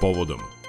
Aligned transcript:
povodom. 0.00 0.59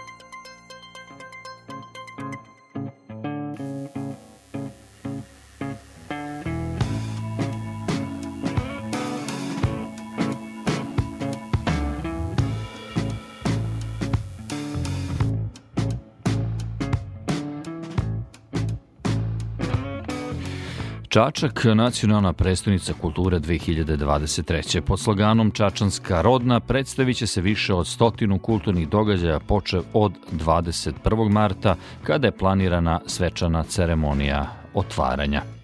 Čačak, 21.12 21.66
nacionalna 21.76 22.34
predstavnica 22.34 22.94
kulture 22.94 23.40
2023. 23.40 24.82
Pod 24.82 25.00
sloganom 25.00 25.52
Čačanska 25.52 26.22
rodna 26.22 26.60
predstavit 26.60 27.18
će 27.18 27.28
se 27.28 27.42
više 27.42 27.74
od 27.74 27.88
stotinu 27.88 28.40
kulturnih 28.40 28.90
događaja 28.90 29.40
počev 29.40 29.84
od 29.94 30.14
21. 30.32 31.30
marta, 31.30 31.76
kada 32.04 32.28
je 32.28 32.38
planirana 32.38 33.00
svečana 33.06 33.64
ceremonija 33.64 34.46
otvaranja. 34.74 35.61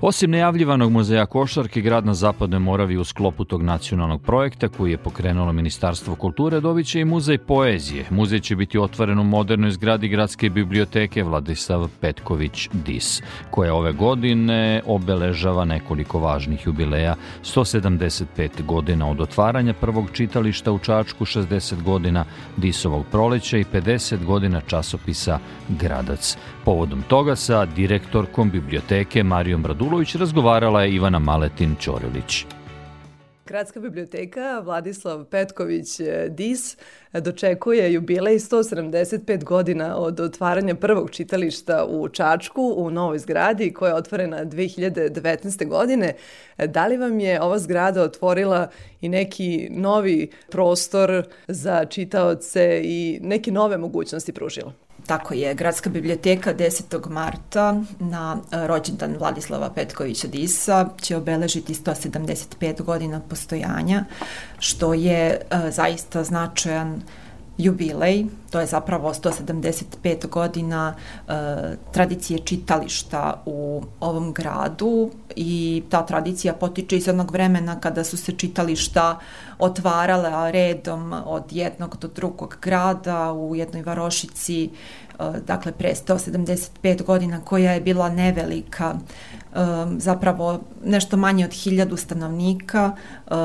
Osim 0.00 0.30
nejavljivanog 0.30 0.92
muzeja 0.92 1.26
košarke, 1.26 1.80
grad 1.80 2.06
na 2.06 2.14
Zapadnoj 2.14 2.60
Moravi 2.60 2.96
u 2.96 3.04
sklopu 3.04 3.44
tog 3.44 3.62
nacionalnog 3.62 4.22
projekta 4.22 4.68
koji 4.68 4.90
je 4.90 4.98
pokrenulo 4.98 5.52
Ministarstvo 5.52 6.14
kulture 6.14 6.60
dobit 6.60 6.86
će 6.86 7.00
i 7.00 7.04
muzej 7.04 7.38
poezije. 7.38 8.04
Muzej 8.10 8.40
će 8.40 8.56
biti 8.56 8.78
otvoren 8.78 9.18
u 9.18 9.24
modernoj 9.24 9.70
zgradi 9.70 10.08
gradske 10.08 10.50
biblioteke 10.50 11.22
Vladislav 11.22 11.88
Petković 12.00 12.68
Dis, 12.72 13.22
koja 13.50 13.74
ove 13.74 13.92
godine 13.92 14.82
obeležava 14.86 15.64
nekoliko 15.64 16.18
važnih 16.18 16.66
jubileja, 16.66 17.14
175 17.44 18.62
godina 18.66 19.10
od 19.10 19.20
otvaranja 19.20 19.74
prvog 19.74 20.10
čitališta 20.12 20.72
u 20.72 20.78
Čačku, 20.78 21.24
60 21.24 21.82
godina 21.82 22.24
Disovog 22.56 23.06
proleća 23.10 23.58
i 23.58 23.64
50 23.64 24.24
godina 24.24 24.60
časopisa 24.60 25.38
Gradac. 25.68 26.36
Povodom 26.66 27.02
toga 27.08 27.36
sa 27.36 27.64
direktorkom 27.66 28.50
biblioteke 28.50 29.22
Marijom 29.22 29.62
Bradulović 29.62 30.14
razgovarala 30.14 30.82
je 30.82 30.94
Ivana 30.94 31.18
Maletin 31.18 31.76
Ćorilić. 31.80 32.44
Gradska 33.46 33.80
biblioteka 33.80 34.60
Vladislav 34.64 35.24
Petković 35.24 36.00
e, 36.00 36.28
Dis 36.30 36.76
dočekuje 37.12 37.92
jubilej 37.92 38.38
175 38.38 39.44
godina 39.44 39.96
od 39.96 40.20
otvaranja 40.20 40.74
prvog 40.74 41.10
čitališta 41.10 41.86
u 41.88 42.08
Čačku 42.08 42.74
u 42.76 42.90
novoj 42.90 43.18
zgradi 43.18 43.72
koja 43.72 43.88
je 43.88 43.96
otvorena 43.96 44.44
2019. 44.44 45.68
godine. 45.68 46.14
Da 46.66 46.86
li 46.86 46.96
vam 46.96 47.20
je 47.20 47.42
ova 47.42 47.58
zgrada 47.58 48.02
otvorila 48.02 48.68
i 49.00 49.08
neki 49.08 49.68
novi 49.70 50.30
prostor 50.50 51.22
za 51.48 51.84
čitaoce 51.84 52.80
i 52.84 53.18
neke 53.22 53.52
nove 53.52 53.78
mogućnosti 53.78 54.32
pružila? 54.32 54.85
Tako 55.06 55.34
je, 55.34 55.54
Gradska 55.54 55.90
biblioteka 55.90 56.54
10. 56.54 57.08
marta 57.10 57.82
na 57.98 58.36
e, 58.52 58.66
rođendan 58.66 59.16
Vladislava 59.18 59.70
Petkovića 59.70 60.28
Disa 60.28 60.88
će 61.00 61.16
obeležiti 61.16 61.74
175 61.74 62.82
godina 62.82 63.20
postojanja, 63.28 64.04
što 64.58 64.94
je 64.94 65.26
e, 65.28 65.70
zaista 65.70 66.24
značajan 66.24 67.02
jubilej, 67.58 68.26
to 68.56 68.60
je 68.60 68.66
zapravo 68.66 69.14
175 69.14 70.26
godina 70.28 70.94
e, 71.28 71.32
tradicije 71.92 72.38
čitališta 72.38 73.42
u 73.46 73.82
ovom 74.00 74.32
gradu 74.32 75.10
i 75.36 75.82
ta 75.90 76.06
tradicija 76.06 76.54
potiče 76.54 76.96
iz 76.96 77.08
onog 77.08 77.30
vremena 77.30 77.80
kada 77.80 78.04
su 78.04 78.16
se 78.16 78.32
čitališta 78.32 79.18
otvarale 79.58 80.52
redom 80.52 81.12
od 81.26 81.44
jednog 81.50 81.96
do 82.00 82.08
drugog 82.08 82.56
grada 82.62 83.32
u 83.32 83.56
jednoj 83.56 83.82
varošici, 83.82 84.64
e, 84.64 84.70
dakle 85.46 85.72
pre 85.72 85.94
175 86.06 87.02
godina 87.02 87.40
koja 87.44 87.72
je 87.72 87.80
bila 87.80 88.08
nevelika. 88.08 88.94
Um, 89.56 90.00
zapravo 90.00 90.60
nešto 90.84 91.16
manje 91.16 91.44
od 91.44 91.52
hiljadu 91.52 91.96
stanovnika, 91.96 92.92
um, 93.30 93.36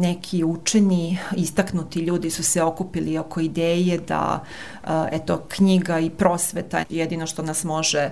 neki 0.00 0.44
učeni, 0.44 1.18
istaknuti 1.36 2.00
ljudi 2.00 2.30
su 2.30 2.42
se 2.42 2.62
okupili 2.62 3.18
oko 3.18 3.40
ideje 3.40 3.98
da 3.98 4.44
eto, 5.12 5.44
knjiga 5.48 5.98
i 5.98 6.10
prosveta 6.10 6.84
jedino 6.88 7.26
što 7.26 7.42
nas 7.42 7.64
može 7.64 8.10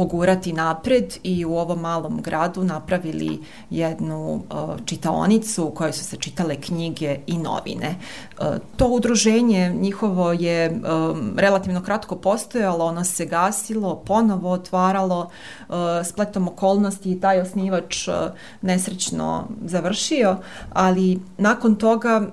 pogurati 0.00 0.52
napred 0.52 1.16
i 1.22 1.44
u 1.44 1.56
ovom 1.56 1.80
malom 1.80 2.22
gradu 2.22 2.64
napravili 2.64 3.40
jednu 3.70 4.34
uh, 4.34 4.40
čitaonicu 4.84 5.64
u 5.64 5.70
kojoj 5.70 5.92
su 5.92 6.04
se 6.04 6.16
čitale 6.16 6.56
knjige 6.56 7.18
i 7.26 7.38
novine. 7.38 7.94
Uh, 8.38 8.46
to 8.76 8.88
udruženje 8.88 9.72
njihovo 9.80 10.32
je 10.32 10.70
um, 10.70 11.34
relativno 11.36 11.82
kratko 11.82 12.16
postojalo, 12.16 12.84
ono 12.84 13.04
se 13.04 13.26
gasilo, 13.26 13.96
ponovo 13.96 14.50
otvaralo, 14.50 15.30
spletom 16.04 16.48
okolnosti 16.48 17.12
i 17.12 17.20
taj 17.20 17.40
osnivač 17.40 18.08
nesrećno 18.62 19.48
završio, 19.64 20.36
ali 20.72 21.20
nakon 21.38 21.74
toga 21.74 22.30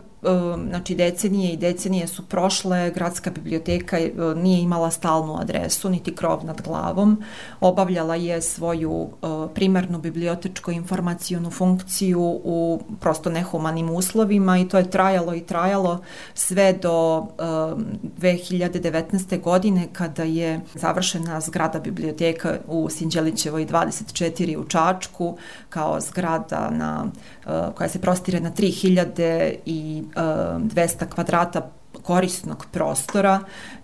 znači 0.69 0.95
decenije 0.95 1.53
i 1.53 1.57
decenije 1.57 2.07
su 2.07 2.25
prošle, 2.25 2.91
gradska 2.91 3.31
biblioteka 3.31 3.97
nije 4.35 4.61
imala 4.61 4.91
stalnu 4.91 5.37
adresu, 5.39 5.89
niti 5.89 6.15
krov 6.15 6.45
nad 6.45 6.61
glavom, 6.61 7.23
obavljala 7.59 8.15
je 8.15 8.41
svoju 8.41 8.91
uh, 8.91 9.09
primarnu 9.53 9.99
bibliotečko 9.99 10.71
informacijonu 10.71 11.51
funkciju 11.51 12.21
u 12.43 12.81
prosto 12.99 13.29
nehumanim 13.29 13.89
uslovima 13.89 14.57
i 14.57 14.67
to 14.67 14.77
je 14.77 14.89
trajalo 14.89 15.35
i 15.35 15.41
trajalo 15.41 16.01
sve 16.33 16.73
do 16.73 17.27
2019. 17.37 19.35
Um, 19.35 19.41
godine 19.41 19.87
kada 19.93 20.23
je 20.23 20.61
završena 20.73 21.41
zgrada 21.41 21.79
biblioteka 21.79 22.57
u 22.67 22.89
Sinđelićevoj 22.89 23.65
24 23.65 24.57
u 24.57 24.63
Čačku 24.63 25.37
kao 25.69 25.99
zgrada 26.01 26.69
na, 26.69 27.05
uh, 27.05 27.51
koja 27.75 27.89
se 27.89 28.01
prostire 28.01 28.39
na 28.39 28.51
3000 28.51 29.55
i 29.65 30.03
200 30.15 31.05
kvadrata 31.09 31.69
korisnog 32.07 32.65
prostora 32.71 33.39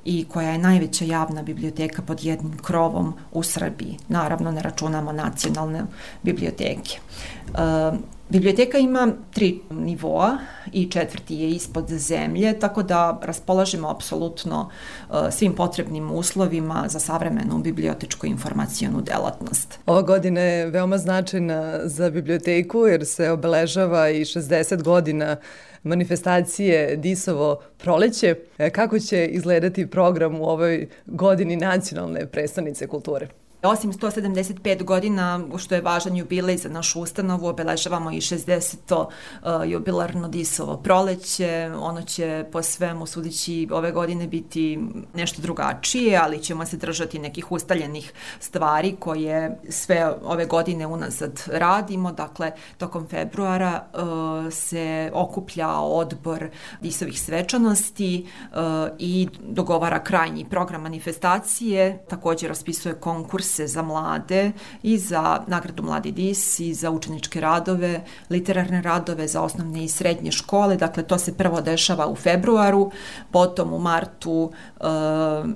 i 0.06 0.26
koja 0.34 0.50
je 0.50 0.58
najveća 0.58 1.06
javna 1.06 1.44
biblioteka 1.44 2.02
pod 2.02 2.24
jednim 2.24 2.58
krovom 2.58 3.14
u 3.32 3.44
Srbiji. 3.44 3.98
Naravno, 4.08 4.52
ne 4.52 4.62
računamo 4.62 5.12
nacionalne 5.12 5.82
biblioteke. 6.22 7.00
Biblioteka 8.30 8.78
ima 8.78 9.12
tri 9.34 9.60
nivoa 9.70 10.38
i 10.72 10.92
četvrti 10.92 11.36
je 11.36 11.50
ispod 11.50 11.88
zemlje, 11.90 12.60
tako 12.60 12.84
da 12.84 13.20
raspolažemo 13.24 13.90
apsolutno 13.90 14.70
svim 15.32 15.56
potrebnim 15.56 16.12
uslovima 16.12 16.86
za 16.88 17.00
savremenu 17.00 17.58
bibliotečku 17.58 18.28
informacijonu 18.28 19.02
delatnost. 19.02 19.80
Ova 19.86 20.02
godina 20.02 20.42
je 20.42 20.70
veoma 20.70 20.98
značajna 20.98 21.80
za 21.84 22.10
biblioteku 22.10 22.88
jer 22.88 23.06
se 23.06 23.32
obeležava 23.32 24.10
i 24.10 24.26
60 24.26 24.84
godina 24.84 25.36
manifestacije 25.84 26.96
Disovo 26.96 27.60
proleće. 27.78 28.36
E, 28.58 28.70
kako 28.70 29.00
će 29.00 29.26
izgledati 29.26 29.88
program 29.88 30.42
u 30.42 30.44
ovoj 30.44 30.88
godini 31.06 31.56
nacionalne 31.56 32.28
predstavnice 32.28 32.88
kulture? 32.88 33.28
Osim 33.64 33.94
175 33.94 34.84
godina, 34.84 35.42
što 35.58 35.76
je 35.76 35.82
važan 35.82 36.18
jubilej 36.18 36.58
za 36.58 36.70
našu 36.70 37.02
ustanovu, 37.02 37.48
obeležavamo 37.48 38.12
i 38.12 38.22
60. 38.22 38.76
Uh, 38.96 39.08
jubilarno 39.66 40.28
disovo 40.28 40.78
proleće. 40.78 41.72
Ono 41.80 42.02
će 42.02 42.46
po 42.52 42.64
svemu 42.64 43.06
sudići 43.06 43.68
ove 43.72 43.92
godine 43.92 44.28
biti 44.28 44.80
nešto 45.14 45.42
drugačije, 45.42 46.18
ali 46.18 46.44
ćemo 46.44 46.66
se 46.66 46.78
držati 46.78 47.20
nekih 47.20 47.52
ustaljenih 47.52 48.14
stvari 48.40 48.96
koje 49.00 49.60
sve 49.70 50.14
ove 50.24 50.46
godine 50.46 50.88
unazad 50.88 51.44
radimo. 51.48 52.12
Dakle, 52.12 52.52
tokom 52.78 53.08
februara 53.08 53.84
uh, 53.94 54.54
se 54.54 55.12
okuplja 55.14 55.70
odbor 55.80 56.50
disovih 56.82 57.22
svečanosti 57.22 58.28
uh, 58.52 58.58
i 59.00 59.28
dogovara 59.42 60.04
krajnji 60.04 60.46
program 60.50 60.82
manifestacije. 60.82 62.06
Takođe 62.10 62.48
raspisuje 62.48 62.96
konkurs 62.96 63.53
konkurse 63.54 63.68
za 63.68 63.82
mlade 63.82 64.52
i 64.84 64.98
za 64.98 65.44
nagradu 65.48 65.84
Mladi 65.84 66.12
dis 66.12 66.60
i 66.60 66.74
za 66.74 66.92
učeničke 66.92 67.42
radove, 67.42 68.04
literarne 68.30 68.82
radove 68.82 69.28
za 69.28 69.42
osnovne 69.42 69.84
i 69.84 69.90
srednje 69.90 70.32
škole. 70.32 70.78
Dakle, 70.78 71.04
to 71.04 71.18
se 71.18 71.34
prvo 71.38 71.62
dešava 71.62 72.08
u 72.08 72.16
februaru, 72.16 72.92
potom 73.32 73.74
u 73.74 73.80
martu 73.80 74.52
e, 74.52 74.84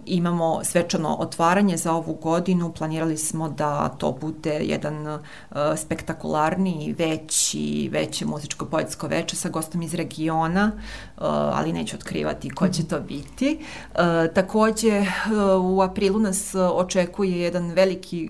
imamo 0.05 0.63
svečano 0.63 1.15
otvaranje 1.19 1.77
za 1.77 1.93
ovu 1.93 2.13
godinu. 2.13 2.73
Planirali 2.73 3.17
smo 3.17 3.49
da 3.49 3.89
to 3.89 4.11
bude 4.11 4.59
jedan 4.61 5.07
e, 5.07 5.17
spektakularni, 5.77 6.95
veći, 6.97 7.89
veće 7.91 8.25
muzičko-poetsko 8.25 9.07
veče 9.07 9.35
sa 9.35 9.49
gostom 9.49 9.81
iz 9.81 9.93
regiona, 9.93 10.71
ali 11.19 11.73
neću 11.73 11.95
otkrivati 11.95 12.49
ko 12.49 12.67
će 12.67 12.83
to 12.83 12.99
biti. 12.99 13.59
E, 13.95 14.33
takođe, 14.33 14.89
e, 14.89 15.05
u 15.61 15.81
aprilu 15.81 16.19
nas 16.19 16.55
očekuje 16.55 17.41
jedan 17.41 17.71
veliki 17.71 18.29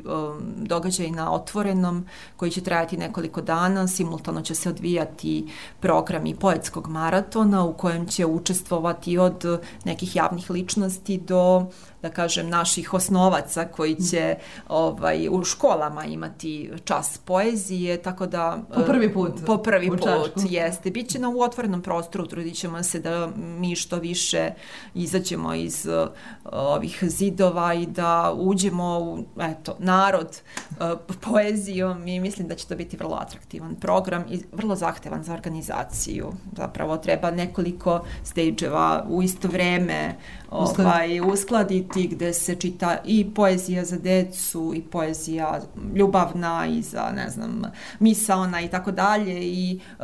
događaj 0.56 1.12
na 1.12 1.34
otvorenom 1.34 2.06
koji 2.38 2.52
će 2.52 2.62
trajati 2.62 2.98
nekoliko 2.98 3.42
dana. 3.42 3.88
Simultano 3.88 4.42
će 4.42 4.56
se 4.56 4.70
odvijati 4.70 5.48
programi 5.80 6.36
poetskog 6.36 6.88
maratona 6.88 7.64
u 7.64 7.74
kojem 7.74 8.08
će 8.08 8.26
učestvovati 8.26 9.18
od 9.18 9.62
nekih 9.86 10.16
javnih 10.16 10.50
ličnosti 10.50 11.18
do 11.18 11.66
da 12.02 12.10
kažem, 12.10 12.50
naših 12.50 12.94
osnovaca 12.94 13.66
koji 13.66 13.96
će 13.96 14.36
ovaj, 14.68 15.30
u 15.32 15.44
školama 15.44 16.06
imati 16.06 16.72
čas 16.86 17.18
poezije, 17.18 18.02
tako 18.02 18.26
da... 18.26 18.58
Po 18.76 18.82
prvi 18.82 19.14
put. 19.14 19.32
Po 19.46 19.58
prvi 19.58 19.90
put, 19.90 20.04
Čačku. 20.04 20.42
jeste. 20.50 20.92
Biće 20.92 21.20
na 21.20 21.30
u 21.30 21.42
otvorenom 21.42 21.82
prostoru, 21.82 22.28
trudit 22.28 22.56
ćemo 22.56 22.84
se 22.84 23.00
da 23.00 23.30
mi 23.38 23.76
što 23.76 24.00
više 24.00 24.52
izađemo 24.94 25.54
iz 25.54 25.86
uh, 25.86 26.10
ovih 26.52 27.00
zidova 27.02 27.74
i 27.74 27.86
da 27.86 28.34
uđemo 28.38 29.00
u, 29.00 29.24
eto, 29.42 29.76
narod 29.80 30.42
uh, 30.70 30.78
poezijom 31.22 32.08
i 32.08 32.20
mislim 32.20 32.48
da 32.48 32.56
će 32.56 32.68
to 32.68 32.76
biti 32.76 32.98
vrlo 32.98 33.16
atraktivan 33.16 33.76
program 33.76 34.26
i 34.30 34.42
vrlo 34.52 34.76
zahtevan 34.76 35.24
za 35.24 35.34
organizaciju. 35.34 36.34
Zapravo 36.58 36.98
treba 36.98 37.32
nekoliko 37.32 38.06
stage-eva 38.24 39.06
u 39.10 39.24
isto 39.24 39.48
vreme 39.48 40.16
ovaj, 40.52 41.22
uskladiti 41.22 41.97
gde 42.04 42.34
se 42.34 42.56
čita 42.56 42.98
i 43.06 43.34
poezija 43.36 43.86
za 43.86 43.98
decu 43.98 44.74
i 44.76 44.82
poezija 44.82 45.62
ljubavna 45.96 46.68
i 46.70 46.82
za 46.82 47.12
ne 47.16 47.30
znam 47.30 47.62
misaona 48.00 48.62
i 48.62 48.68
tako 48.68 48.92
dalje. 48.92 49.42
I 49.42 49.80
e, 50.00 50.04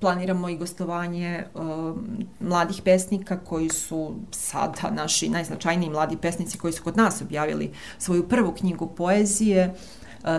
planiramo 0.00 0.48
i 0.48 0.56
gostovanje 0.56 1.28
e, 1.28 1.44
mladih 2.40 2.82
pesnika 2.84 3.38
koji 3.38 3.68
su 3.68 4.14
sada 4.30 4.90
naši 4.90 5.28
najznačajniji 5.28 5.90
mladi 5.90 6.16
pesnici 6.16 6.58
koji 6.58 6.72
su 6.72 6.82
kod 6.82 6.96
nas 6.96 7.22
objavili 7.22 7.72
svoju 7.98 8.28
prvu 8.28 8.52
knjigu 8.52 8.86
poezije 8.86 9.74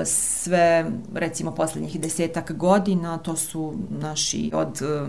sve, 0.06 0.92
recimo, 1.14 1.52
poslednjih 1.52 2.02
desetak 2.02 2.52
godina, 2.52 3.18
to 3.18 3.36
su 3.36 3.74
naši 3.90 4.52
od 4.54 4.82
e, 4.82 5.06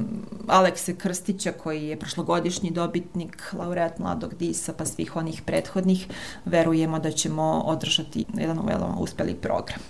Alekse 0.47 0.97
Krstića, 0.97 1.53
koji 1.53 1.87
je 1.87 1.99
prošlogodišnji 1.99 2.71
dobitnik, 2.71 3.53
laureat 3.59 3.99
Mladog 3.99 4.35
Disa, 4.35 4.73
pa 4.73 4.85
svih 4.85 5.17
onih 5.17 5.43
prethodnih, 5.47 6.07
verujemo 6.45 6.99
da 6.99 7.11
ćemo 7.11 7.63
održati 7.67 8.25
jedan 8.35 8.67
veoma 8.67 8.97
uspeli 8.99 9.35
program. 9.35 9.81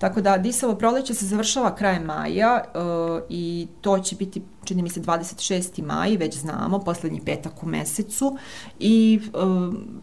Tako 0.00 0.20
da 0.20 0.38
Disovo 0.38 0.74
proleće 0.74 1.14
se 1.14 1.26
završava 1.26 1.74
krajem 1.74 2.02
maja 2.02 2.64
uh, 2.64 3.22
i 3.28 3.68
to 3.80 3.98
će 3.98 4.16
biti 4.16 4.42
čini 4.64 4.82
mi 4.82 4.90
se 4.90 5.00
26. 5.00 5.82
maj, 5.82 6.16
već 6.16 6.38
znamo, 6.38 6.78
poslednji 6.78 7.20
petak 7.20 7.62
u 7.62 7.66
mesecu 7.66 8.36
i 8.78 9.20
e, 9.24 9.28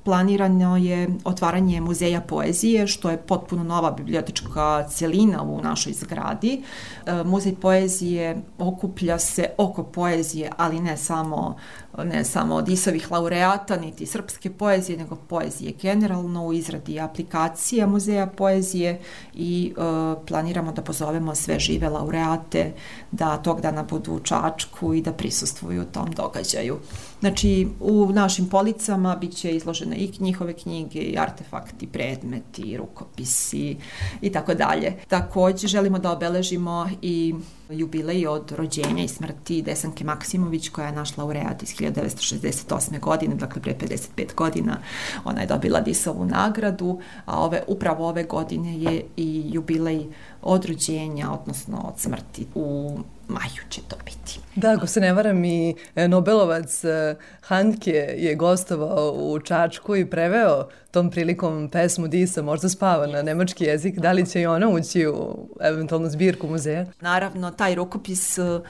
planirano 0.04 0.78
je 0.78 1.08
otvaranje 1.24 1.82
muzeja 1.82 2.22
poezije, 2.22 2.88
što 2.88 3.10
je 3.10 3.18
potpuno 3.18 3.64
nova 3.64 3.92
bibliotečka 3.92 4.88
celina 4.90 5.42
u 5.44 5.62
našoj 5.62 5.94
zgradi. 5.94 6.64
E, 7.06 7.24
muzej 7.24 7.56
poezije 7.56 8.42
okuplja 8.58 9.20
se 9.20 9.50
oko 9.58 9.84
poezije, 9.84 10.52
ali 10.58 10.80
ne 10.80 10.98
samo 10.98 11.56
ne 12.04 12.26
samo 12.26 12.56
od 12.56 12.70
isovih 12.70 13.12
laureata, 13.12 13.78
niti 13.78 14.06
srpske 14.06 14.50
poezije, 14.50 14.98
nego 14.98 15.16
poezije 15.16 15.74
generalno 15.82 16.46
u 16.46 16.54
izradi 16.54 17.00
aplikacija 17.00 17.88
muzeja 17.88 18.28
poezije 18.28 19.00
i 19.34 19.74
e, 19.78 19.82
planiramo 20.28 20.72
da 20.72 20.82
pozovemo 20.82 21.36
sve 21.36 21.60
žive 21.60 21.90
laureate 21.90 22.74
da 23.12 23.38
tog 23.38 23.62
dana 23.62 23.84
budu 23.84 24.20
Čačku 24.48 24.94
i 24.94 25.02
da 25.02 25.12
prisustvuju 25.14 25.86
tom 25.86 26.12
događaju. 26.12 26.80
Znači, 27.20 27.68
u 27.80 28.12
našim 28.14 28.50
policama 28.50 29.16
bit 29.16 29.36
će 29.36 29.52
izložene 29.52 29.96
i 29.96 30.12
njihove 30.20 30.54
knjige, 30.54 31.00
i 31.00 31.18
artefakti, 31.18 31.88
predmeti, 31.88 32.78
rukopisi 32.78 33.78
i 34.22 34.32
tako 34.32 34.54
dalje. 34.54 34.94
Takođe, 35.08 35.68
želimo 35.68 36.00
da 36.00 36.12
obeležimo 36.12 36.90
i 37.02 37.36
jubilej 37.70 38.28
od 38.28 38.52
rođenja 38.52 39.04
i 39.04 39.08
smrti 39.08 39.62
Desanke 39.62 40.04
Maksimović, 40.04 40.70
koja 40.70 40.88
je 40.88 40.92
naš 40.94 41.18
laureat 41.18 41.64
iz 41.64 41.70
1968. 41.70 43.00
godine, 43.00 43.36
dakle 43.36 43.62
pre 43.62 43.74
55 43.74 44.36
godina. 44.36 44.78
Ona 45.26 45.42
je 45.42 45.48
dobila 45.48 45.82
Disovu 45.82 46.26
nagradu, 46.26 47.00
a 47.26 47.40
ove, 47.40 47.64
upravo 47.68 48.08
ove 48.08 48.24
godine 48.24 48.80
je 48.80 49.06
i 49.18 49.44
jubilej 49.54 50.06
od 50.42 50.66
rođenja, 50.66 51.32
odnosno 51.32 51.78
od 51.94 52.00
smrti 52.00 52.48
u 52.56 52.98
maju 53.28 53.64
će 53.70 53.82
to 53.88 53.96
biti. 54.06 54.40
Da, 54.56 54.72
ako 54.72 54.88
se 54.88 55.00
ne 55.00 55.14
varam 55.14 55.46
i 55.46 55.76
e, 55.96 56.08
Nobelovac 56.08 56.84
e, 56.84 57.07
Hanke 57.42 58.16
je 58.18 58.36
gostovao 58.36 59.14
u 59.16 59.40
Čačku 59.40 59.96
i 59.96 60.10
preveo 60.10 60.68
tom 60.92 61.10
prilikom 61.12 61.70
pesmu 61.70 62.08
Disa, 62.08 62.42
možda 62.42 62.70
spava 62.70 63.08
na 63.08 63.22
nemački 63.22 63.64
jezik, 63.64 64.00
da 64.00 64.12
li 64.12 64.26
će 64.30 64.42
i 64.42 64.46
ona 64.46 64.70
ući 64.70 65.08
u 65.08 65.48
eventualnu 65.62 66.10
zbirku 66.10 66.48
muzeja? 66.48 66.86
Naravno, 67.02 67.52
taj 67.52 67.76
rukopis 67.76 68.38
uh, 68.38 68.62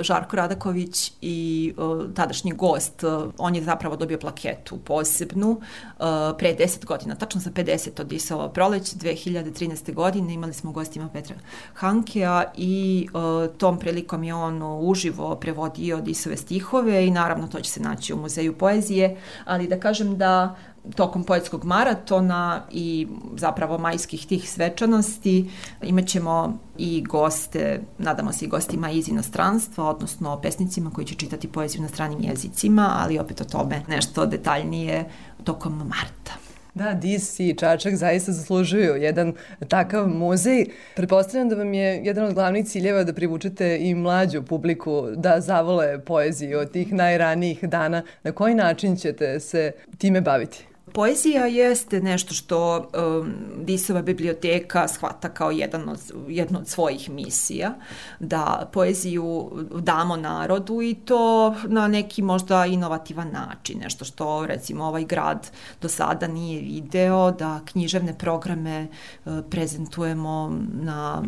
Žarko 0.00 0.36
Radaković 0.36 1.12
i 1.20 1.72
uh, 1.76 2.14
tadašnji 2.14 2.52
gost, 2.52 3.02
uh, 3.02 3.32
on 3.38 3.54
je 3.54 3.62
zapravo 3.62 3.96
dobio 3.96 4.18
plaketu 4.18 4.78
posebnu 4.78 5.50
uh, 5.50 6.06
pre 6.38 6.54
10 6.54 6.84
godina, 6.84 7.14
tačno 7.14 7.40
za 7.40 7.50
50 7.50 8.00
od 8.00 8.06
Disova 8.06 8.48
proleć, 8.48 8.94
2013. 8.94 9.94
godine 9.94 10.34
imali 10.34 10.52
smo 10.52 10.72
gostima 10.72 11.08
Petra 11.12 11.36
Hankea 11.74 12.44
i 12.56 13.08
uh, 13.12 13.56
tom 13.56 13.78
prilikom 13.78 14.24
je 14.24 14.34
on 14.34 14.62
uživo 14.62 15.34
prevodio 15.36 16.00
Disove 16.00 16.36
stihove 16.36 17.06
i 17.06 17.10
naravno 17.10 17.46
to 17.46 17.60
će 17.60 17.70
se 17.70 17.80
naći 17.80 18.12
u 18.12 18.16
muzeju 18.16 18.58
poezije, 18.58 19.16
ali 19.44 19.68
da 19.68 19.80
kažem 19.80 20.16
da 20.18 20.56
tokom 20.96 21.24
poetskog 21.24 21.64
maratona 21.64 22.62
i 22.70 23.06
zapravo 23.36 23.78
majskih 23.78 24.26
tih 24.26 24.50
svečanosti 24.50 25.50
imaćemo 25.82 26.58
i 26.78 27.02
goste, 27.02 27.80
nadamo 27.98 28.32
se 28.32 28.44
i 28.44 28.48
gostima 28.48 28.90
iz 28.90 29.08
inostranstva, 29.08 29.84
odnosno 29.84 30.40
pesnicima 30.40 30.90
koji 30.90 31.06
će 31.06 31.14
čitati 31.14 31.48
poeziju 31.48 31.82
na 31.82 31.88
stranim 31.88 32.20
jezicima, 32.20 32.96
ali 32.98 33.18
opet 33.18 33.40
o 33.40 33.44
tome 33.44 33.82
nešto 33.88 34.26
detaljnije 34.26 35.04
tokom 35.44 35.78
marta. 35.78 36.48
Da, 36.74 36.94
Dis 36.94 37.40
i 37.40 37.54
Čačak 37.58 37.96
zaista 37.96 38.32
zaslužuju 38.32 38.96
jedan 38.96 39.32
takav 39.68 40.08
muzej. 40.08 40.66
Pretpostavljam 40.96 41.48
da 41.48 41.56
vam 41.56 41.74
je 41.74 42.00
jedan 42.04 42.24
od 42.24 42.34
glavnih 42.34 42.66
ciljeva 42.66 43.04
da 43.04 43.12
privučete 43.12 43.78
i 43.80 43.94
mlađu 43.94 44.42
publiku 44.42 45.06
da 45.16 45.40
zavole 45.40 46.04
poeziju 46.04 46.58
od 46.58 46.72
tih 46.72 46.92
najranijih 46.92 47.64
dana. 47.64 48.02
Na 48.22 48.32
koji 48.32 48.54
način 48.54 48.96
ćete 48.96 49.40
se 49.40 49.72
time 49.98 50.20
baviti? 50.20 50.67
Poezija 50.92 51.46
jeste 51.46 52.00
nešto 52.00 52.34
što 52.34 52.78
um, 52.78 53.34
Disova 53.56 54.02
biblioteka 54.02 54.88
shvata 54.88 55.28
kao 55.28 55.50
jedan 55.50 55.88
od, 55.88 55.98
jedno 56.28 56.58
od 56.58 56.68
svojih 56.68 57.10
misija, 57.10 57.74
da 58.20 58.70
poeziju 58.72 59.50
damo 59.74 60.16
narodu 60.16 60.82
i 60.82 60.94
to 60.94 61.54
na 61.66 61.88
neki 61.88 62.22
možda 62.22 62.66
inovativan 62.66 63.30
način, 63.32 63.78
nešto 63.78 64.04
što 64.04 64.46
recimo 64.46 64.84
ovaj 64.84 65.04
grad 65.04 65.50
do 65.82 65.88
sada 65.88 66.26
nije 66.26 66.60
video, 66.62 67.30
da 67.30 67.60
književne 67.64 68.18
programe 68.18 68.86
uh, 69.24 69.32
prezentujemo 69.50 70.58
na 70.72 71.22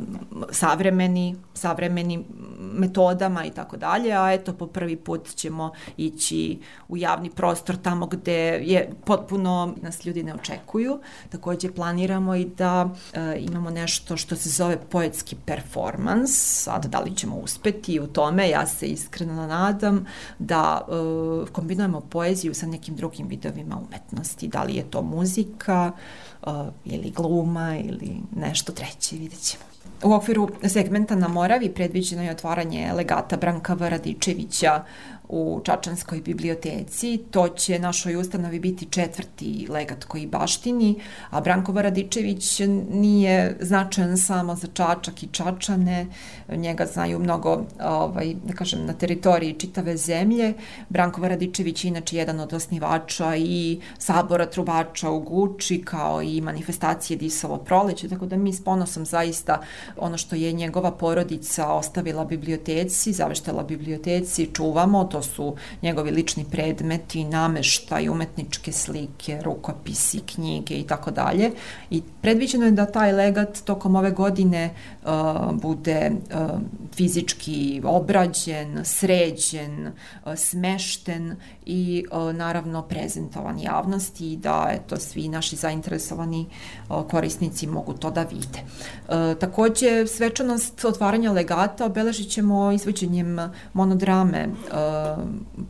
savremeni, 0.50 1.36
savremenim 1.54 2.24
metodama 2.58 3.44
i 3.44 3.50
tako 3.50 3.76
dalje, 3.76 4.12
a 4.12 4.32
eto 4.32 4.52
po 4.52 4.66
prvi 4.66 4.96
put 4.96 5.28
ćemo 5.34 5.72
ići 5.96 6.58
u 6.88 6.96
javni 6.96 7.30
prostor 7.30 7.76
tamo 7.76 8.06
gde 8.06 8.60
je 8.62 8.90
potpuno 9.04 9.49
naravno 9.50 9.74
nas 9.82 10.04
ljudi 10.04 10.22
ne 10.22 10.34
očekuju. 10.34 11.00
Takođe 11.28 11.72
planiramo 11.72 12.34
i 12.34 12.44
da 12.44 12.88
e, 13.12 13.36
imamo 13.38 13.70
nešto 13.70 14.16
što 14.16 14.36
se 14.36 14.48
zove 14.50 14.76
poetski 14.90 15.36
performans, 15.44 16.30
sad 16.62 16.86
da 16.86 17.00
li 17.00 17.16
ćemo 17.16 17.36
uspeti 17.36 18.00
u 18.00 18.06
tome, 18.06 18.48
ja 18.48 18.66
se 18.66 18.86
iskreno 18.86 19.46
nadam 19.46 20.06
da 20.38 20.80
e, 20.80 21.52
kombinujemo 21.52 22.00
poeziju 22.00 22.54
sa 22.54 22.66
nekim 22.66 22.96
drugim 22.96 23.28
vidovima 23.28 23.76
umetnosti, 23.88 24.48
da 24.48 24.62
li 24.62 24.74
je 24.74 24.90
to 24.90 25.02
muzika 25.02 25.92
e, 25.92 26.50
ili 26.84 27.10
gluma 27.10 27.76
ili 27.76 28.16
nešto 28.36 28.72
treće, 28.72 29.16
vidjet 29.16 29.40
ćemo. 29.40 29.64
U 30.02 30.12
okviru 30.12 30.48
segmenta 30.68 31.14
na 31.14 31.28
Moravi 31.28 31.68
predviđeno 31.74 32.22
je 32.22 32.30
otvaranje 32.30 32.92
legata 32.92 33.36
Branka 33.36 33.74
Varadičevića 33.74 34.84
u 35.32 35.60
Čačanskoj 35.64 36.20
biblioteci. 36.20 37.20
To 37.30 37.48
će 37.48 37.78
našoj 37.78 38.16
ustanovi 38.16 38.60
biti 38.60 38.86
četvrti 38.90 39.66
legat 39.70 40.04
koji 40.04 40.26
baštini, 40.26 41.00
a 41.30 41.40
Branko 41.40 41.72
Varadičević 41.72 42.60
nije 42.90 43.56
značajan 43.60 44.18
samo 44.18 44.56
za 44.56 44.68
Čačak 44.74 45.22
i 45.22 45.28
Čačane, 45.32 46.06
njega 46.48 46.86
znaju 46.86 47.18
mnogo, 47.18 47.64
ovaj, 47.80 48.34
da 48.44 48.52
kažem, 48.52 48.86
na 48.86 48.92
teritoriji 48.92 49.52
čitave 49.52 49.96
zemlje. 49.96 50.54
Branko 50.88 51.20
Varadičević 51.20 51.84
je 51.84 51.88
inače 51.88 52.16
jedan 52.16 52.40
od 52.40 52.52
osnivača 52.52 53.36
i 53.36 53.80
sabora 53.98 54.46
trubača 54.46 55.10
u 55.10 55.20
Guči, 55.20 55.82
kao 55.84 56.22
i 56.22 56.40
manifestacije 56.40 57.16
Disovo 57.16 57.56
proleće, 57.56 58.08
tako 58.08 58.26
da 58.26 58.36
mi 58.36 58.52
s 58.52 58.64
ponosom 58.64 59.06
zaista 59.06 59.60
ono 59.96 60.18
što 60.18 60.36
je 60.36 60.52
njegova 60.52 60.90
porodica 60.90 61.72
ostavila 61.72 62.24
biblioteci, 62.24 63.12
zaveštala 63.12 63.62
biblioteci, 63.62 64.50
čuvamo, 64.54 65.04
to 65.04 65.19
su 65.22 65.56
njegovi 65.82 66.10
lični 66.10 66.44
predmeti, 66.50 67.24
nameštaj, 67.24 68.08
umetničke 68.08 68.72
slike, 68.72 69.40
rukopisi, 69.42 70.20
knjige 70.20 70.74
i 70.74 70.86
tako 70.86 71.10
dalje. 71.10 71.50
I 71.90 72.02
predviđeno 72.20 72.64
je 72.64 72.70
da 72.70 72.86
taj 72.86 73.12
legat 73.12 73.58
tokom 73.64 73.96
ove 73.96 74.10
godine 74.10 74.70
uh, 75.02 75.10
bude 75.52 76.10
uh, 76.10 76.60
fizički 76.94 77.82
obrađen, 77.84 78.80
sređen, 78.84 79.86
uh, 79.86 80.34
smešten 80.36 81.36
i 81.66 82.04
uh, 82.12 82.34
naravno 82.34 82.82
prezentovan 82.82 83.58
javnosti 83.58 84.32
i 84.32 84.36
da 84.36 84.70
eto, 84.72 84.96
svi 84.96 85.28
naši 85.28 85.56
zainteresovani 85.56 86.46
uh, 86.88 87.02
korisnici 87.10 87.66
mogu 87.66 87.92
to 87.92 88.10
da 88.10 88.22
vide. 88.22 88.60
Uh, 89.08 89.38
takođe, 89.38 90.06
svečanost 90.06 90.84
otvaranja 90.84 91.32
legata 91.32 91.86
obeležit 91.86 92.30
ćemo 92.30 92.72
izvođenjem 92.72 93.38
monodrame 93.72 94.48
uh, 94.48 95.09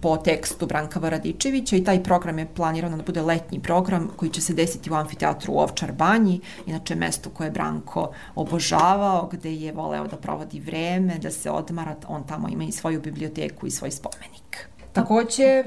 po 0.00 0.16
tekstu 0.16 0.66
Branka 0.66 1.00
Varadičevića 1.00 1.76
i 1.76 1.84
taj 1.84 2.02
program 2.02 2.38
je 2.38 2.48
planirano 2.54 2.96
da 2.96 3.02
bude 3.02 3.22
letnji 3.22 3.60
program 3.60 4.08
koji 4.16 4.30
će 4.30 4.40
se 4.40 4.54
desiti 4.54 4.90
u 4.90 4.94
amfiteatru 4.94 5.52
u 5.52 5.58
Ovčar 5.58 5.92
Banji, 5.92 6.40
inače 6.66 6.94
mesto 6.94 7.30
koje 7.30 7.46
je 7.46 7.50
Branko 7.50 8.12
obožavao, 8.34 9.28
gde 9.32 9.54
je 9.54 9.72
voleo 9.72 10.06
da 10.06 10.16
provodi 10.16 10.60
vreme, 10.60 11.18
da 11.18 11.30
se 11.30 11.50
odmara, 11.50 11.96
on 12.08 12.26
tamo 12.26 12.48
ima 12.48 12.64
i 12.64 12.72
svoju 12.72 13.00
biblioteku 13.00 13.66
i 13.66 13.70
svoj 13.70 13.90
spomenik. 13.90 14.68
Takođe, 14.92 15.64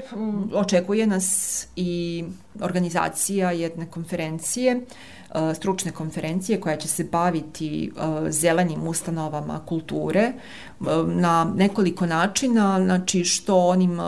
očekuje 0.54 1.06
nas 1.06 1.66
i 1.76 2.24
organizacija 2.60 3.50
jedne 3.50 3.86
konferencije 3.86 4.80
E, 4.80 5.13
stručne 5.54 5.92
konferencije 5.92 6.60
koja 6.60 6.76
će 6.76 6.88
se 6.88 7.04
baviti 7.04 7.92
zelenim 8.28 8.86
ustanovama 8.88 9.60
kulture 9.66 10.32
na 11.06 11.52
nekoliko 11.56 12.06
načina, 12.06 12.80
znači 12.84 13.24
što 13.24 13.58
onim 13.58 14.00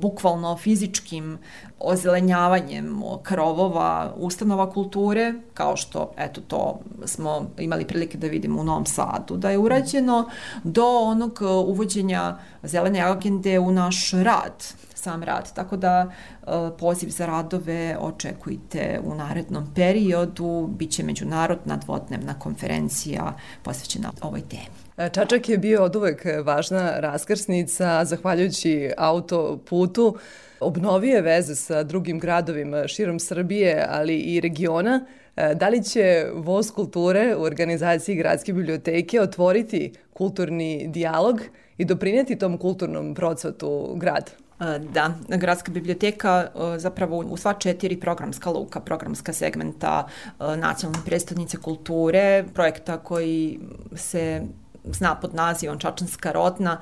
bukvalno 0.00 0.56
fizičkim 0.56 1.38
ozelenjavanjem 1.80 3.02
krovova 3.22 4.14
ustanova 4.16 4.70
kulture, 4.70 5.34
kao 5.54 5.76
što 5.76 6.12
eto 6.16 6.40
to 6.40 6.80
smo 7.04 7.46
imali 7.58 7.84
prilike 7.84 8.18
da 8.18 8.26
vidimo 8.26 8.60
u 8.60 8.64
Novom 8.64 8.86
Sadu 8.86 9.36
da 9.36 9.50
je 9.50 9.58
urađeno, 9.58 10.28
do 10.64 10.86
onog 10.86 11.38
uvođenja 11.66 12.38
zelene 12.62 13.00
agende 13.00 13.58
u 13.58 13.72
naš 13.72 14.10
rad 14.10 14.64
sam 15.08 15.22
rad. 15.22 15.52
Tako 15.54 15.76
da 15.76 16.10
e, 16.10 16.46
poziv 16.78 17.08
za 17.08 17.26
radove 17.26 17.96
očekujte 18.00 19.00
u 19.04 19.14
narednom 19.14 19.74
periodu. 19.74 20.68
Biće 20.78 21.02
međunarodna 21.02 21.76
dvodnevna 21.76 22.38
konferencija 22.38 23.32
posvećena 23.62 24.12
ovoj 24.22 24.40
temi. 24.40 24.76
E, 24.96 25.08
Čačak 25.08 25.48
je 25.48 25.58
bio 25.58 25.84
od 25.84 25.96
uvek 25.96 26.26
važna 26.44 27.00
raskrsnica, 27.00 28.04
zahvaljujući 28.04 28.90
autoputu 28.96 30.16
obnovije 30.60 31.22
veze 31.22 31.54
sa 31.54 31.82
drugim 31.82 32.18
gradovima 32.18 32.88
širom 32.88 33.18
Srbije, 33.18 33.86
ali 33.88 34.16
i 34.18 34.40
regiona. 34.40 35.06
E, 35.36 35.54
da 35.54 35.68
li 35.68 35.84
će 35.84 36.26
Voz 36.34 36.70
kulture 36.70 37.36
u 37.36 37.42
organizaciji 37.42 38.16
Gradske 38.16 38.52
biblioteke 38.52 39.20
otvoriti 39.20 39.92
kulturni 40.12 40.88
dijalog 40.88 41.40
i 41.78 41.84
doprineti 41.84 42.38
tom 42.38 42.58
kulturnom 42.58 43.14
procvatu 43.14 43.94
grada? 43.96 44.47
E, 44.60 44.78
da, 44.78 45.14
Gradska 45.28 45.72
biblioteka 45.72 46.48
e, 46.74 46.78
zapravo 46.78 47.16
u 47.16 47.36
sva 47.36 47.54
četiri 47.54 48.00
programska 48.00 48.50
luka, 48.50 48.80
programska 48.80 49.32
segmenta 49.32 50.06
e, 50.06 50.56
nacionalne 50.56 51.04
predstavnice 51.04 51.56
kulture, 51.56 52.44
projekta 52.54 52.98
koji 52.98 53.60
se 53.96 54.42
zna 54.84 55.14
pod 55.14 55.34
nazivom 55.34 55.78
Čačanska 55.78 56.32
rodna, 56.32 56.80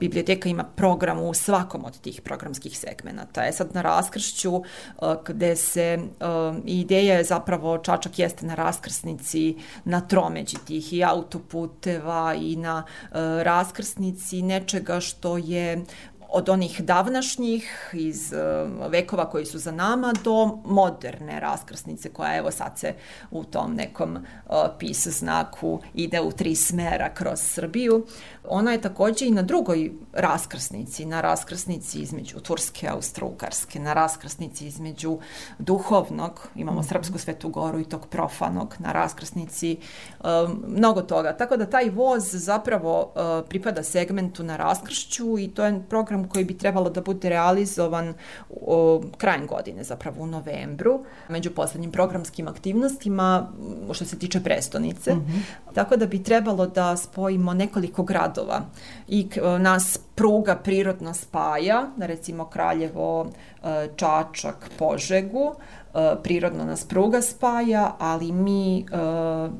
biblioteka 0.00 0.48
ima 0.48 0.64
program 0.64 1.20
u 1.22 1.34
svakom 1.34 1.84
od 1.84 2.00
tih 2.00 2.20
programskih 2.20 2.78
segmenta. 2.78 3.42
Je 3.42 3.52
sad 3.52 3.74
na 3.74 3.82
raskršću 3.82 4.62
gde 5.26 5.56
se 5.56 5.98
ideja 6.64 7.14
je 7.14 7.24
zapravo 7.24 7.78
Čačak 7.78 8.18
jeste 8.18 8.46
na 8.46 8.54
raskrsnici 8.54 9.56
na 9.84 10.00
tromeđi 10.00 10.56
tih 10.66 10.92
i 10.92 11.04
autoputeva 11.04 12.34
i 12.34 12.56
na 12.56 12.84
raskrsnici 13.42 14.42
nečega 14.42 15.00
što 15.00 15.36
je 15.36 15.84
od 16.32 16.48
onih 16.48 16.80
davnašnjih 16.80 17.90
iz 17.92 18.32
uh, 18.32 18.90
vekova 18.90 19.30
koji 19.30 19.46
su 19.46 19.58
za 19.58 19.72
nama 19.72 20.12
do 20.24 20.58
moderne 20.64 21.40
raskrsnice 21.40 22.08
koja 22.08 22.36
evo 22.36 22.50
sad 22.50 22.78
se 22.78 22.94
u 23.30 23.44
tom 23.44 23.74
nekom 23.74 24.16
uh, 24.16 24.54
pis 24.78 25.06
znaku 25.06 25.80
ide 25.94 26.20
u 26.20 26.32
tri 26.32 26.54
smera 26.54 27.14
kroz 27.14 27.40
Srbiju. 27.40 28.06
Ona 28.48 28.72
je 28.72 28.80
takođe 28.80 29.26
i 29.26 29.30
na 29.30 29.42
drugoj 29.42 29.92
raskrsnici, 30.12 31.04
na 31.04 31.20
raskrsnici 31.20 31.98
između 31.98 32.40
Turske 32.40 32.86
i 32.86 32.90
Austro-Ugarske, 32.90 33.78
na 33.78 33.92
raskrsnici 33.92 34.66
između 34.66 35.18
duhovnog, 35.58 36.48
imamo 36.54 36.82
Srpsku 36.82 37.18
Svetu 37.18 37.48
Goru 37.48 37.80
i 37.80 37.84
tog 37.84 38.06
profanog, 38.06 38.74
na 38.78 38.92
raskrsnici 38.92 39.76
um, 40.24 40.64
mnogo 40.66 41.02
toga. 41.02 41.36
Tako 41.36 41.56
da 41.56 41.66
taj 41.66 41.90
voz 41.90 42.24
zapravo 42.32 43.12
pripada 43.48 43.82
segmentu 43.82 44.42
na 44.42 44.56
raskršću 44.56 45.38
i 45.38 45.48
to 45.48 45.64
je 45.64 45.82
program 45.88 46.19
koji 46.28 46.44
bi 46.44 46.58
trebalo 46.58 46.90
da 46.90 47.00
bude 47.00 47.28
realizovan 47.28 48.14
uh, 48.50 49.04
krajem 49.16 49.46
godine, 49.46 49.84
zapravo 49.84 50.22
u 50.22 50.26
novembru, 50.26 51.04
među 51.28 51.50
poslednjim 51.50 51.92
programskim 51.92 52.48
aktivnostima 52.48 53.52
što 53.92 54.04
se 54.04 54.18
tiče 54.18 54.40
prestonice. 54.40 55.14
Mm 55.14 55.20
-hmm. 55.20 55.74
Tako 55.74 55.96
da 55.96 56.06
bi 56.06 56.22
trebalo 56.22 56.66
da 56.66 56.96
spojimo 56.96 57.54
nekoliko 57.54 58.02
gradova 58.02 58.60
i 59.08 59.28
e, 59.36 59.58
nas 59.58 59.98
pruga 60.14 60.56
prirodno 60.56 61.14
spaja, 61.14 61.86
recimo 61.98 62.44
Kraljevo, 62.44 63.30
e, 63.64 63.88
Čačak, 63.96 64.70
Požegu, 64.78 65.54
prirodno 66.22 66.64
nas 66.64 66.84
pruga 66.84 67.22
spaja, 67.22 67.94
ali 67.98 68.32
mi 68.32 68.78
e, 68.78 68.84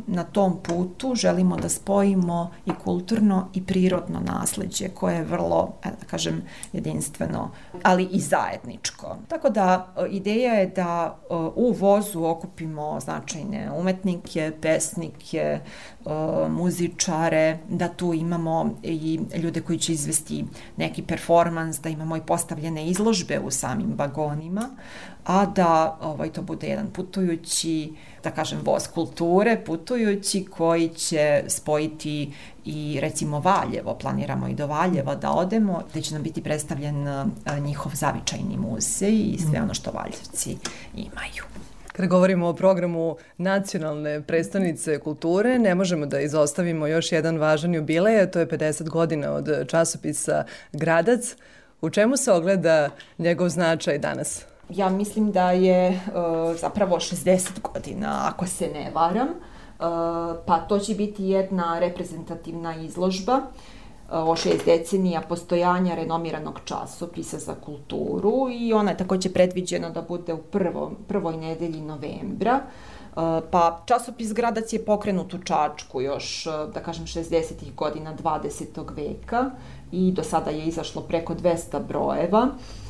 na 0.06 0.24
tom 0.32 0.58
putu 0.62 1.14
želimo 1.14 1.56
da 1.56 1.68
spojimo 1.68 2.50
i 2.66 2.70
kulturno 2.84 3.48
i 3.54 3.64
prirodno 3.66 4.20
nasledđe 4.20 4.88
koje 4.88 5.14
je 5.14 5.24
vrlo, 5.24 5.72
e, 5.84 5.88
da 6.00 6.06
kažem, 6.06 6.42
jedinstveno, 6.72 7.50
ali 7.82 8.04
i 8.04 8.20
zajedničko. 8.20 9.16
Tako 9.28 9.50
da 9.50 9.94
ideja 10.10 10.54
je 10.54 10.66
da 10.66 11.18
u 11.56 11.72
vozu 11.72 12.24
okupimo 12.24 13.00
značajne 13.00 13.70
umetnike, 13.72 14.52
pesnike, 14.60 15.60
muzičare, 16.48 17.58
da 17.68 17.88
tu 17.88 18.14
imamo 18.14 18.70
i 18.82 19.20
ljude 19.42 19.60
koji 19.60 19.78
će 19.78 19.92
izvesti 19.92 20.44
neki 20.76 21.02
performans, 21.02 21.80
da 21.80 21.88
imamo 21.88 22.16
i 22.16 22.20
postavljene 22.26 22.86
izložbe 22.86 23.40
u 23.40 23.50
samim 23.50 23.94
vagonima, 23.96 24.70
a 25.24 25.46
da 25.46 25.98
ovaj, 26.20 26.32
to 26.32 26.42
bude 26.42 26.66
jedan 26.66 26.90
putujući, 26.90 27.92
da 28.22 28.30
kažem, 28.30 28.60
voz 28.64 28.88
kulture, 28.88 29.62
putujući 29.66 30.44
koji 30.44 30.88
će 30.88 31.44
spojiti 31.48 32.32
i 32.64 32.98
recimo 33.00 33.40
Valjevo, 33.40 33.94
planiramo 33.94 34.48
i 34.48 34.54
do 34.54 34.66
Valjeva 34.66 35.14
da 35.14 35.30
odemo, 35.30 35.82
gde 35.90 36.02
će 36.02 36.14
nam 36.14 36.22
biti 36.22 36.42
predstavljen 36.42 37.06
njihov 37.60 37.92
zavičajni 37.94 38.56
muzej 38.56 39.12
i 39.12 39.38
sve 39.38 39.60
mm. 39.60 39.62
ono 39.62 39.74
što 39.74 39.90
Valjevci 39.90 40.56
imaju. 40.94 41.44
Kada 41.92 42.08
govorimo 42.08 42.48
o 42.48 42.54
programu 42.54 43.16
nacionalne 43.38 44.22
predstavnice 44.22 44.98
kulture, 44.98 45.58
ne 45.58 45.74
možemo 45.74 46.06
da 46.06 46.20
izostavimo 46.20 46.86
još 46.86 47.12
jedan 47.12 47.38
važan 47.38 47.74
jubilej, 47.74 48.20
a 48.20 48.30
to 48.30 48.38
je 48.38 48.48
50 48.48 48.88
godina 48.88 49.32
od 49.32 49.48
časopisa 49.68 50.44
Gradac. 50.72 51.36
U 51.80 51.90
čemu 51.90 52.16
se 52.16 52.32
ogleda 52.32 52.90
njegov 53.18 53.48
značaj 53.48 53.98
danas? 53.98 54.49
Ja 54.70 54.88
mislim 54.88 55.32
da 55.32 55.50
je 55.50 55.88
uh, 55.88 56.56
zapravo 56.56 56.96
60 56.96 57.48
godina, 57.72 58.22
ako 58.24 58.46
se 58.46 58.68
ne 58.74 58.90
varam, 58.94 59.28
uh, 59.28 59.36
pa 60.46 60.58
to 60.68 60.78
će 60.78 60.94
biti 60.94 61.24
jedna 61.24 61.78
reprezentativna 61.78 62.76
izložba 62.76 63.34
uh, 63.36 64.28
o 64.28 64.36
šest 64.36 64.64
decenija 64.64 65.20
postojanja 65.20 65.94
renomiranog 65.94 66.60
časopisa 66.64 67.38
za 67.38 67.54
kulturu 67.54 68.48
i 68.50 68.72
ona 68.72 68.90
je 68.90 68.96
takođe 68.96 69.32
predviđena 69.32 69.90
da 69.90 70.02
bude 70.02 70.34
u 70.34 70.38
prvo, 70.38 70.92
prvoj 71.08 71.36
nedelji 71.36 71.80
novembra. 71.80 72.60
Pa 73.50 73.82
časopis 73.86 74.32
Gradac 74.32 74.72
je 74.72 74.84
pokrenut 74.84 75.34
u 75.34 75.38
Čačku 75.38 76.00
još, 76.00 76.44
da 76.74 76.82
kažem, 76.82 77.06
60. 77.06 77.74
godina 77.74 78.16
20. 78.22 78.96
veka 78.96 79.50
i 79.92 80.12
do 80.12 80.22
sada 80.22 80.50
je 80.50 80.64
izašlo 80.64 81.02
preko 81.02 81.34
200 81.34 81.86
brojeva. 81.86 82.42
Uh, 82.42 82.50
E, 82.52 82.89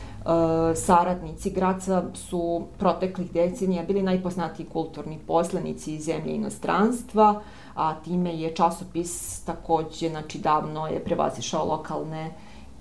saradnici 0.75 1.51
Graca 1.51 2.03
su 2.15 2.67
proteklih 2.79 3.33
decenija 3.33 3.83
bili 3.83 4.03
najpoznatiji 4.03 4.67
kulturni 4.67 5.19
poslenici 5.27 5.95
iz 5.95 6.05
zemlje 6.05 6.35
inostranstva, 6.35 7.41
a 7.75 7.95
time 7.95 8.41
je 8.41 8.55
časopis 8.55 9.41
takođe, 9.45 10.09
znači 10.09 10.39
davno 10.39 10.87
je 10.87 11.05
prevazišao 11.05 11.65
lokalne 11.65 12.31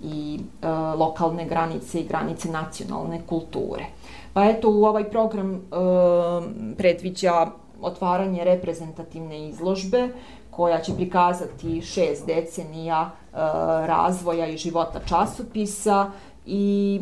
i 0.02 0.40
e, 0.62 0.68
lokalne 0.96 1.44
granice 1.44 2.00
i 2.00 2.06
granice 2.06 2.48
nacionalne 2.48 3.20
kulture. 3.26 3.84
Pa 4.32 4.44
eto, 4.44 4.70
u 4.70 4.84
ovaj 4.84 5.10
program 5.10 5.54
e, 5.54 5.58
predviđa 6.76 7.46
otvaranje 7.82 8.44
reprezentativne 8.44 9.48
izložbe 9.48 10.08
koja 10.50 10.80
će 10.80 10.94
prikazati 10.94 11.82
šest 11.82 12.26
decenija 12.26 13.10
e, 13.10 13.36
razvoja 13.86 14.46
i 14.46 14.56
života 14.56 15.00
časopisa 15.06 16.10
i 16.46 17.00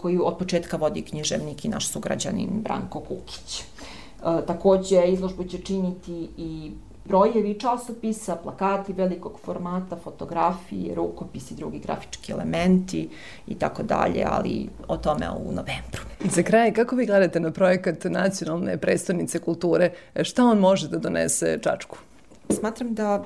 koju 0.00 0.26
od 0.26 0.38
početka 0.38 0.76
vodi 0.76 1.02
književnik 1.02 1.64
i 1.64 1.68
naš 1.68 1.88
sugrađanin 1.88 2.50
Branko 2.50 3.00
Kukić. 3.00 3.62
Takođe, 4.46 5.04
izložbu 5.06 5.44
će 5.44 5.58
činiti 5.58 6.28
i 6.36 6.70
brojevi 7.04 7.58
časopisa, 7.58 8.36
plakati 8.36 8.92
velikog 8.92 9.38
formata, 9.44 9.96
fotografije, 9.96 10.94
rukopisi, 10.94 11.54
drugi 11.54 11.78
grafički 11.78 12.32
elementi 12.32 13.08
i 13.46 13.54
tako 13.54 13.82
dalje, 13.82 14.24
ali 14.30 14.68
o 14.88 14.96
tome 14.96 15.30
u 15.30 15.44
novembru. 15.44 16.02
Za 16.24 16.42
kraj, 16.42 16.72
kako 16.72 16.96
vi 16.96 17.06
gledate 17.06 17.40
na 17.40 17.50
projekat 17.50 18.04
Nacionalne 18.04 18.78
predstavnice 18.78 19.38
kulture? 19.38 19.90
Šta 20.22 20.44
on 20.44 20.58
može 20.58 20.88
da 20.88 20.98
donese 20.98 21.58
Čačku? 21.62 21.98
Smatram 22.50 22.94
da 22.94 23.24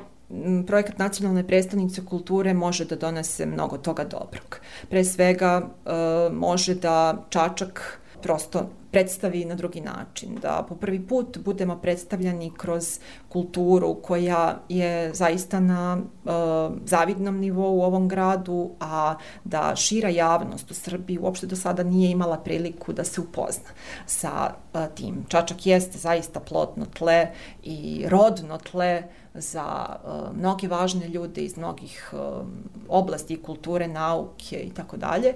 projekat 0.67 0.99
Nacionalne 0.99 1.47
predstavnice 1.47 2.05
kulture 2.05 2.55
može 2.55 2.85
da 2.85 2.97
donese 2.97 3.47
mnogo 3.47 3.79
toga 3.79 4.05
dobrog. 4.05 4.61
Pre 4.91 5.05
svega 5.05 5.63
e, 5.63 5.91
može 6.33 6.75
da 6.75 7.27
Čačak 7.31 8.01
prosto 8.23 8.71
predstavi 8.97 9.45
na 9.45 9.55
drugi 9.55 9.81
način, 9.81 10.39
da 10.43 10.65
po 10.69 10.75
prvi 10.75 11.07
put 11.07 11.39
budemo 11.39 11.77
predstavljani 11.77 12.53
kroz 12.57 12.99
kulturu 13.29 13.95
koja 14.03 14.59
je 14.69 15.15
zaista 15.15 15.61
na 15.61 15.99
e, 15.99 16.31
zavidnom 16.85 17.37
nivou 17.39 17.79
u 17.79 17.83
ovom 17.83 18.09
gradu, 18.09 18.71
a 18.81 19.15
da 19.45 19.77
šira 19.77 20.09
javnost 20.09 20.71
u 20.71 20.75
Srbiji 20.75 21.19
uopšte 21.19 21.47
do 21.47 21.57
sada 21.57 21.83
nije 21.83 22.11
imala 22.11 22.39
priliku 22.39 22.93
da 22.93 23.05
se 23.05 23.21
upozna 23.21 23.71
sa 24.07 24.55
e, 24.75 24.89
tim. 24.95 25.25
Čačak 25.29 25.67
jeste 25.67 25.99
zaista 25.99 26.41
plotno 26.41 26.87
tle 26.87 27.29
i 27.63 28.07
rodno 28.09 28.59
tle 28.59 29.03
za 29.39 29.97
uh, 30.05 30.37
mnoge 30.37 30.69
važne 30.69 31.09
ljude 31.09 31.41
iz 31.41 31.57
mnogih 31.57 32.11
uh, 32.13 32.47
oblasti 32.89 33.43
kulture, 33.43 33.89
nauke 33.89 34.57
i 34.57 34.71
tako 34.71 34.97
dalje, 34.97 35.35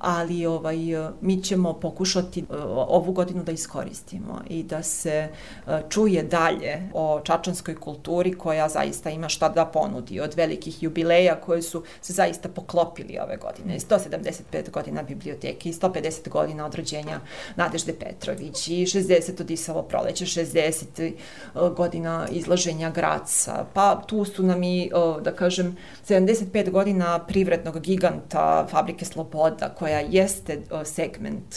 ali 0.00 0.46
ovaj, 0.46 0.76
mi 1.20 1.42
ćemo 1.42 1.72
pokušati 1.72 2.42
uh, 2.42 2.56
ovu 2.88 3.12
godinu 3.12 3.44
da 3.44 3.52
iskoristimo 3.52 4.40
i 4.48 4.62
da 4.62 4.82
se 4.82 5.28
uh, 5.66 5.72
čuje 5.88 6.22
dalje 6.22 6.88
o 6.94 7.20
čačanskoj 7.24 7.74
kulturi 7.74 8.34
koja 8.34 8.68
zaista 8.68 9.10
ima 9.10 9.28
šta 9.28 9.48
da 9.48 9.64
ponudi 9.64 10.20
od 10.20 10.34
velikih 10.34 10.82
jubileja 10.82 11.40
koje 11.40 11.62
su 11.62 11.82
se 12.00 12.12
zaista 12.12 12.48
poklopili 12.48 13.18
ove 13.18 13.36
godine. 13.36 13.78
175 13.78 14.70
godina 14.70 15.02
biblioteke 15.02 15.68
i 15.68 15.72
150 15.72 16.28
godina 16.28 16.66
od 16.66 16.74
rođenja 16.74 17.20
Nadežde 17.56 17.92
Petrović 17.92 18.68
i 18.68 18.86
60 18.86 19.40
od 19.40 19.50
Isavo 19.50 19.82
proleće, 19.82 20.24
60 20.24 21.12
uh, 21.54 21.76
godina 21.76 22.28
izlaženja 22.30 22.90
Graca, 22.90 23.64
pa 23.74 24.02
tu 24.06 24.24
su 24.24 24.42
nam 24.42 24.62
i, 24.62 24.90
da 25.22 25.32
kažem, 25.32 25.76
75 26.08 26.70
godina 26.70 27.18
privrednog 27.18 27.80
giganta 27.80 28.66
Fabrike 28.70 29.04
Sloboda 29.04 29.68
koja 29.68 29.89
jeste 29.90 30.62
segment 30.84 31.56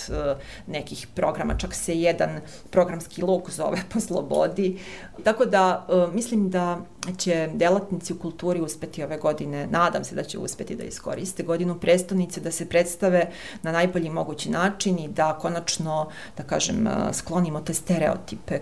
nekih 0.67 1.07
programa, 1.15 1.57
čak 1.57 1.73
se 1.73 1.99
jedan 1.99 2.39
programski 2.69 3.21
luk 3.21 3.49
zove 3.49 3.77
po 3.93 3.99
slobodi. 3.99 4.79
Tako 5.23 5.45
da 5.45 5.87
mislim 6.13 6.49
da 6.49 6.81
će 7.17 7.49
delatnici 7.53 8.13
u 8.13 8.19
kulturi 8.19 8.61
uspeti 8.61 9.03
ove 9.03 9.17
godine, 9.17 9.67
nadam 9.67 10.03
se 10.03 10.15
da 10.15 10.23
će 10.23 10.39
uspeti 10.39 10.75
da 10.75 10.83
iskoriste 10.83 11.43
godinu 11.43 11.79
prestonice, 11.79 12.41
da 12.41 12.51
se 12.51 12.69
predstave 12.69 13.31
na 13.61 13.71
najbolji 13.71 14.09
mogući 14.09 14.49
način 14.49 14.99
i 14.99 15.07
da 15.07 15.37
konačno, 15.41 16.09
da 16.37 16.43
kažem, 16.43 16.87
sklonimo 17.13 17.61
te 17.61 17.73
stereotipe 17.73 18.59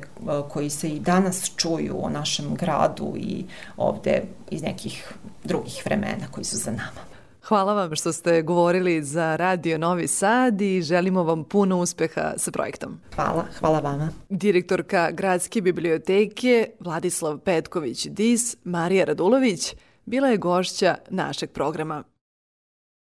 koji 0.50 0.70
se 0.70 0.90
i 0.90 1.00
danas 1.00 1.52
čuju 1.56 2.06
o 2.06 2.10
našem 2.10 2.56
gradu 2.56 3.14
i 3.18 3.46
ovde 3.78 4.24
iz 4.50 4.62
nekih 4.62 5.14
drugih 5.44 5.82
vremena 5.86 6.28
koji 6.32 6.46
su 6.46 6.58
za 6.58 6.72
nama. 6.72 7.11
Hvala 7.48 7.74
vam 7.74 7.96
što 7.96 8.14
ste 8.14 8.42
govorili 8.42 9.04
za 9.04 9.36
Radio 9.36 9.78
Novi 9.78 10.08
Sad 10.08 10.62
i 10.62 10.82
želimo 10.82 11.24
vam 11.24 11.44
puno 11.44 11.80
uspeha 11.80 12.34
sa 12.38 12.52
projektom. 12.52 13.00
Hvala, 13.16 13.46
hvala 13.60 13.80
vama. 13.80 14.10
Direktorka 14.30 15.12
Gradske 15.12 15.62
biblioteke 15.62 16.70
Vladislav 16.80 17.38
Petković-Dis, 17.38 18.56
Marija 18.64 19.06
Radulović, 19.06 19.76
bila 20.06 20.28
je 20.28 20.38
gošća 20.38 20.96
našeg 21.10 21.52
programa. 21.52 22.04